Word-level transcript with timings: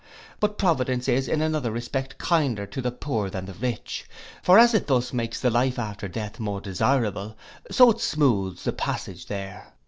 But 0.39 0.57
providence 0.57 1.07
is 1.07 1.27
in 1.27 1.41
another 1.41 1.69
respect 1.71 2.17
kinder 2.17 2.65
to 2.65 2.81
the 2.81 2.91
poor 2.91 3.29
than 3.29 3.45
the 3.45 3.53
rich; 3.53 4.07
for 4.41 4.57
as 4.57 4.73
it 4.73 4.87
thus 4.87 5.13
makes 5.13 5.39
the 5.39 5.51
life 5.51 5.77
after 5.77 6.07
death 6.07 6.39
more 6.39 6.59
desirable, 6.59 7.37
so 7.69 7.91
it 7.91 8.01
smooths 8.01 8.63
the 8.63 8.73
passage 8.73 9.27
there. 9.27 9.73